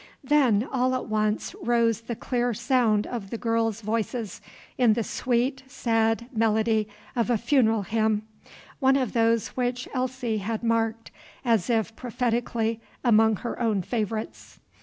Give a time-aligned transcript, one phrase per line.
[0.23, 4.41] Then all at once rose the clear sound of the girls' voices,
[4.75, 8.23] in the sweet, sad melody of a funeral hymn,
[8.79, 11.11] one of those which Elsie had marked,
[11.45, 14.59] as if prophetically, among her own favorites.